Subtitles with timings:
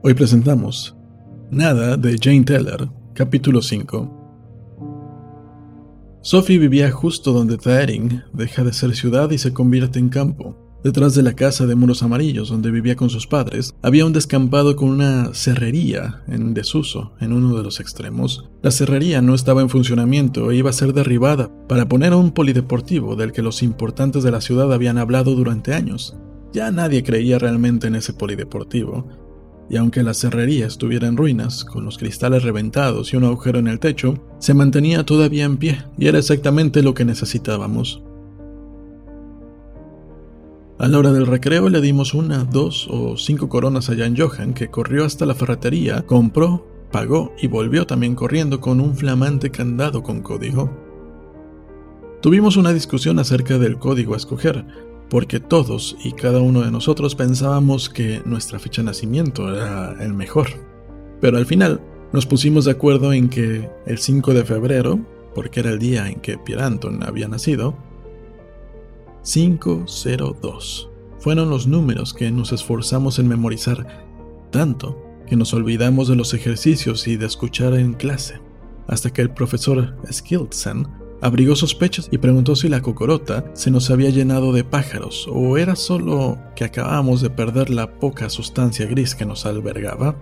[0.00, 0.96] Hoy presentamos
[1.50, 4.14] Nada de Jane Teller, capítulo 5.
[6.22, 10.56] Sophie vivía justo donde Taering deja de ser ciudad y se convierte en campo.
[10.84, 14.76] Detrás de la casa de muros amarillos donde vivía con sus padres, había un descampado
[14.76, 18.48] con una cerrería en desuso en uno de los extremos.
[18.62, 23.16] La cerrería no estaba en funcionamiento e iba a ser derribada para poner un polideportivo
[23.16, 26.16] del que los importantes de la ciudad habían hablado durante años.
[26.52, 29.27] Ya nadie creía realmente en ese polideportivo,
[29.70, 33.68] y aunque la cerrería estuviera en ruinas, con los cristales reventados y un agujero en
[33.68, 38.02] el techo, se mantenía todavía en pie y era exactamente lo que necesitábamos.
[40.78, 44.54] A la hora del recreo le dimos una, dos o cinco coronas a Jan Johan,
[44.54, 50.02] que corrió hasta la ferretería, compró, pagó y volvió también corriendo con un flamante candado
[50.02, 50.70] con código.
[52.22, 54.64] Tuvimos una discusión acerca del código a escoger,
[55.10, 60.12] porque todos y cada uno de nosotros pensábamos que nuestra fecha de nacimiento era el
[60.12, 60.48] mejor.
[61.20, 61.80] Pero al final
[62.12, 65.00] nos pusimos de acuerdo en que el 5 de febrero,
[65.34, 67.74] porque era el día en que Pierre Anton había nacido,
[69.24, 70.90] 502.
[71.18, 74.06] Fueron los números que nos esforzamos en memorizar
[74.50, 78.40] tanto que nos olvidamos de los ejercicios y de escuchar en clase,
[78.86, 80.86] hasta que el profesor Skildsen
[81.20, 85.76] abrigó sospechas y preguntó si la cocorota se nos había llenado de pájaros o era
[85.76, 90.16] solo que acabábamos de perder la poca sustancia gris que nos albergaba.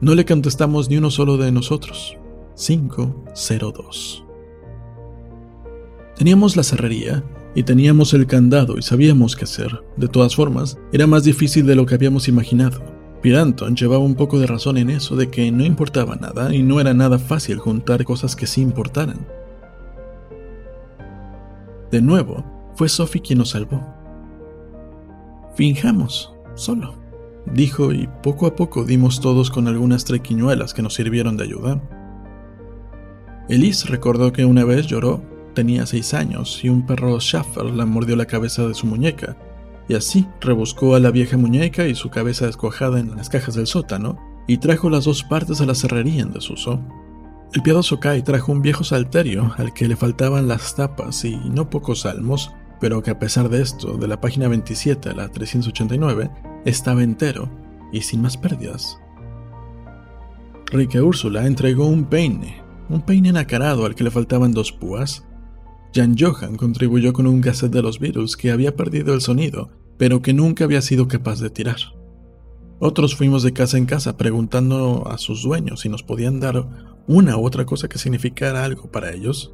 [0.00, 2.16] No le contestamos ni uno solo de nosotros.
[2.56, 4.24] 502.
[6.16, 9.82] Teníamos la cerrería y teníamos el candado y sabíamos qué hacer.
[9.96, 12.97] De todas formas, era más difícil de lo que habíamos imaginado.
[13.22, 16.80] Piranton llevaba un poco de razón en eso de que no importaba nada y no
[16.80, 19.26] era nada fácil juntar cosas que sí importaran.
[21.90, 23.84] De nuevo, fue Sophie quien nos salvó.
[25.56, 26.94] Finjamos, solo,
[27.52, 31.82] dijo y poco a poco dimos todos con algunas trequiñuelas que nos sirvieron de ayuda.
[33.48, 35.22] Elise recordó que una vez lloró
[35.54, 39.36] tenía seis años y un perro Schaffer la mordió la cabeza de su muñeca,
[39.88, 43.66] y así rebuscó a la vieja muñeca y su cabeza descuajada en las cajas del
[43.66, 46.80] sótano, y trajo las dos partes a la cerrería en desuso.
[47.52, 51.70] El piadoso Kai trajo un viejo salterio al que le faltaban las tapas y no
[51.70, 56.30] pocos salmos, pero que a pesar de esto, de la página 27 a la 389,
[56.64, 57.50] estaba entero
[57.92, 58.98] y sin más pérdidas.
[60.70, 65.24] Rica Úrsula entregó un peine, un peine nacarado al que le faltaban dos púas,
[65.94, 70.22] Jan Johan contribuyó con un cassette de los Beatles que había perdido el sonido, pero
[70.22, 71.76] que nunca había sido capaz de tirar.
[72.80, 76.66] Otros fuimos de casa en casa preguntando a sus dueños si nos podían dar
[77.06, 79.52] una u otra cosa que significara algo para ellos.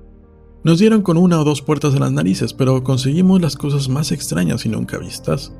[0.62, 4.12] Nos dieron con una o dos puertas en las narices, pero conseguimos las cosas más
[4.12, 5.54] extrañas y nunca vistas.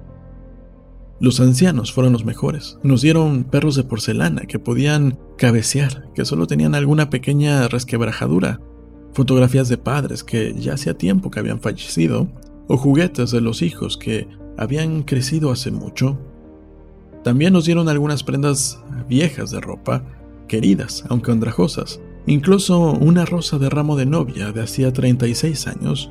[1.20, 2.78] Los ancianos fueron los mejores.
[2.82, 8.60] Nos dieron perros de porcelana que podían cabecear, que solo tenían alguna pequeña resquebrajadura
[9.14, 12.28] fotografías de padres que ya hacía tiempo que habían fallecido,
[12.66, 16.18] o juguetes de los hijos que habían crecido hace mucho.
[17.22, 20.04] También nos dieron algunas prendas viejas de ropa,
[20.48, 26.10] queridas, aunque andrajosas, incluso una rosa de ramo de novia de hacía 36 años.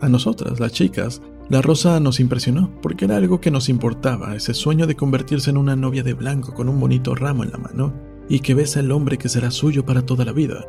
[0.00, 4.54] A nosotras, las chicas, la rosa nos impresionó porque era algo que nos importaba, ese
[4.54, 7.92] sueño de convertirse en una novia de blanco con un bonito ramo en la mano
[8.28, 10.64] y que besa al hombre que será suyo para toda la vida.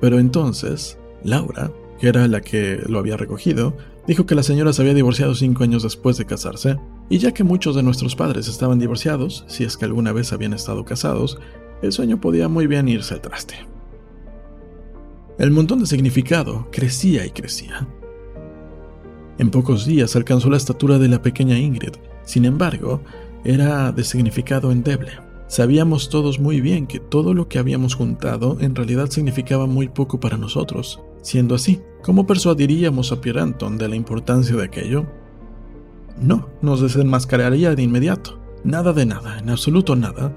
[0.00, 4.80] Pero entonces, Laura, que era la que lo había recogido, dijo que la señora se
[4.80, 6.78] había divorciado cinco años después de casarse,
[7.10, 10.54] y ya que muchos de nuestros padres estaban divorciados, si es que alguna vez habían
[10.54, 11.38] estado casados,
[11.82, 13.54] el sueño podía muy bien irse al traste.
[15.38, 17.86] El montón de significado crecía y crecía.
[19.38, 21.94] En pocos días alcanzó la estatura de la pequeña Ingrid,
[22.24, 23.02] sin embargo,
[23.44, 25.12] era de significado endeble.
[25.48, 30.20] Sabíamos todos muy bien que todo lo que habíamos juntado en realidad significaba muy poco
[30.20, 31.00] para nosotros.
[31.22, 35.06] Siendo así, ¿cómo persuadiríamos a Pierre Anton de la importancia de aquello?
[36.20, 38.38] No, nos desenmascararía de inmediato.
[38.62, 40.34] Nada de nada, en absoluto nada.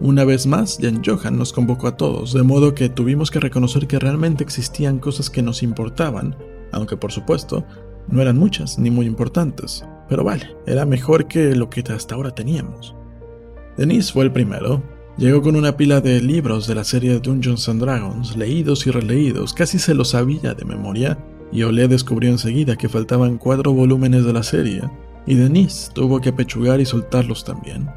[0.00, 3.86] Una vez más, Jan Johan nos convocó a todos, de modo que tuvimos que reconocer
[3.86, 6.36] que realmente existían cosas que nos importaban,
[6.72, 7.64] aunque por supuesto,
[8.08, 9.84] no eran muchas ni muy importantes.
[10.08, 12.94] Pero vale, era mejor que lo que hasta ahora teníamos.
[13.76, 14.82] Denise fue el primero.
[15.18, 19.52] Llegó con una pila de libros de la serie Dungeons and Dragons, leídos y releídos,
[19.52, 21.18] casi se los sabía de memoria,
[21.52, 24.82] y Olé descubrió enseguida que faltaban cuatro volúmenes de la serie,
[25.26, 27.90] y Denise tuvo que apechugar y soltarlos también.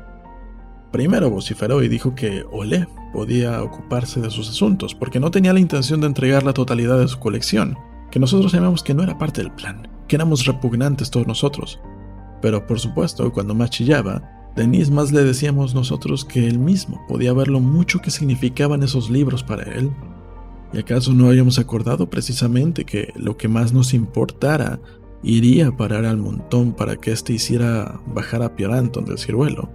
[0.92, 5.62] Primero vociferó y dijo que Olé podía ocuparse de sus asuntos, porque no tenía la
[5.62, 7.78] intención de entregar la totalidad de su colección,
[8.12, 11.80] que nosotros sabíamos que no era parte del plan, que éramos repugnantes todos nosotros,
[12.42, 17.34] Pero por supuesto, cuando más chillaba, Denise más le decíamos nosotros que él mismo podía
[17.34, 19.92] ver lo mucho que significaban esos libros para él.
[20.72, 24.80] ¿Y acaso no habíamos acordado precisamente que lo que más nos importara
[25.24, 29.70] iría a parar al montón para que éste hiciera bajar a Pioranton del ciruelo?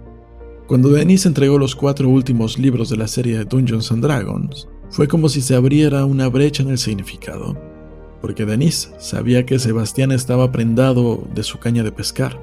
[0.67, 5.07] Cuando Denise entregó los cuatro últimos libros de la serie de Dungeons and Dragons, fue
[5.07, 7.55] como si se abriera una brecha en el significado,
[8.19, 12.39] porque Denise sabía que Sebastián estaba prendado de su caña de pescar,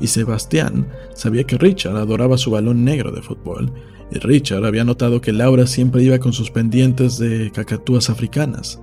[0.00, 3.72] y Sebastián sabía que Richard adoraba su balón negro de fútbol,
[4.10, 8.80] y Richard había notado que Laura siempre iba con sus pendientes de cacatúas africanas.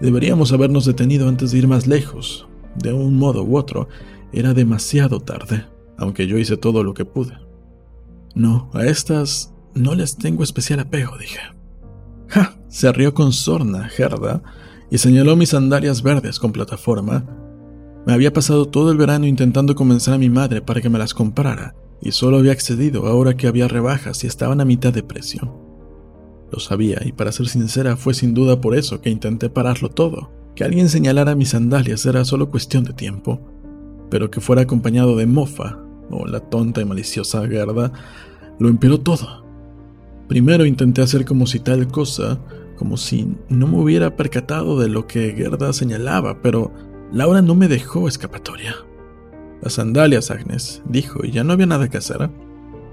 [0.00, 2.48] Deberíamos habernos detenido antes de ir más lejos.
[2.76, 3.88] De un modo u otro,
[4.32, 5.64] era demasiado tarde,
[5.96, 7.38] aunque yo hice todo lo que pude.
[8.34, 11.40] No, a estas no les tengo especial apego, dije.
[12.28, 12.58] ¡Ja!
[12.68, 14.42] Se rió con sorna, Gerda,
[14.90, 17.24] y señaló mis sandalias verdes con plataforma.
[18.06, 21.12] Me había pasado todo el verano intentando convencer a mi madre para que me las
[21.12, 25.52] comprara, y solo había accedido ahora que había rebajas y estaban a mitad de precio.
[26.52, 30.30] Lo sabía, y para ser sincera, fue sin duda por eso que intenté pararlo todo.
[30.54, 33.40] Que alguien señalara mis sandalias era solo cuestión de tiempo,
[34.08, 37.92] pero que fuera acompañado de mofa, o la tonta y maliciosa Gerda,
[38.60, 39.44] lo empeoró todo.
[40.28, 42.38] Primero intenté hacer como si tal cosa,
[42.76, 46.72] como si no me hubiera percatado de lo que Gerda señalaba, pero
[47.12, 48.74] Laura no me dejó escapatoria.
[49.62, 52.30] Las sandalias, Agnes, dijo, y ya no había nada que hacer.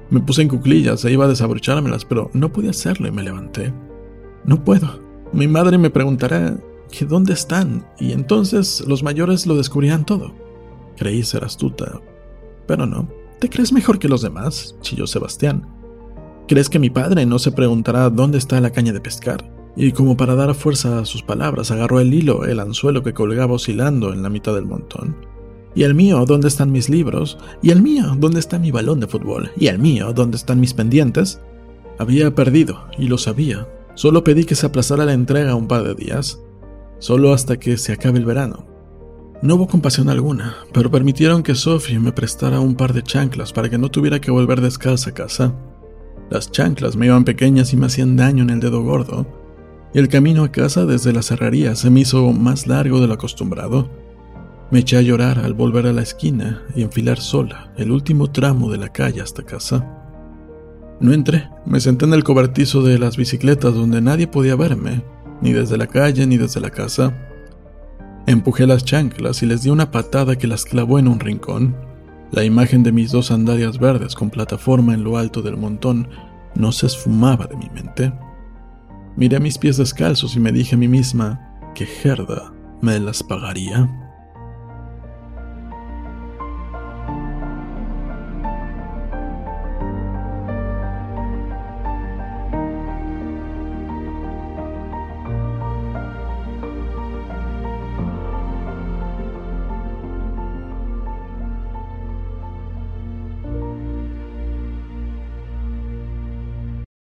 [0.10, 3.74] Me puse en cuclillas e iba a desabrochármelas, pero no podía hacerlo y me levanté.
[4.46, 5.00] No puedo.
[5.32, 6.58] Mi madre me preguntará
[7.02, 10.34] dónde están, y entonces los mayores lo descubrirán todo.
[10.96, 12.00] Creí ser astuta,
[12.68, 13.10] pero no.
[13.40, 14.76] ¿Te crees mejor que los demás?
[14.82, 15.68] chilló Sebastián.
[16.48, 19.53] ¿Crees que mi padre no se preguntará dónde está la caña de pescar?
[19.76, 23.54] Y como para dar fuerza a sus palabras, agarró el hilo, el anzuelo que colgaba
[23.54, 25.16] oscilando en la mitad del montón.
[25.76, 27.40] ¿Y el mío, dónde están mis libros?
[27.64, 29.52] ¿Y el mío, dónde está mi balón de fútbol?
[29.58, 31.42] ¿Y el mío, dónde están mis pendientes?
[31.98, 33.68] Había perdido, y lo sabía.
[33.96, 36.40] Solo pedí que se aplazara la entrega un par de días,
[37.00, 38.68] solo hasta que se acabe el verano.
[39.42, 43.70] No hubo compasión alguna, pero permitieron que Sophie me prestara un par de chanclas para
[43.70, 45.54] que no tuviera que volver descalza a casa.
[46.30, 49.28] Las chanclas me iban pequeñas y me hacían daño en el dedo gordo,
[49.94, 53.14] y el camino a casa desde la serrería se me hizo más largo de lo
[53.14, 53.90] acostumbrado.
[54.72, 58.72] Me eché a llorar al volver a la esquina y enfilar sola el último tramo
[58.72, 59.88] de la calle hasta casa.
[61.00, 65.04] No entré, me senté en el cobertizo de las bicicletas donde nadie podía verme,
[65.42, 67.14] ni desde la calle ni desde la casa.
[68.26, 71.76] Empujé las chanclas y les di una patada que las clavó en un rincón.
[72.32, 76.08] La imagen de mis dos sandalias verdes con plataforma en lo alto del montón
[76.56, 78.14] no se esfumaba de mi mente.
[79.16, 81.40] Miré mis pies descalzos y me dije a mí misma
[81.76, 82.52] que Gerda
[82.82, 84.03] me las pagaría.